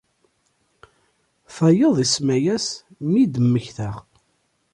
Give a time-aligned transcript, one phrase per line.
[1.55, 2.67] Tayeḍ isemma-as
[3.09, 3.95] “Mi d-mmektaɣ”.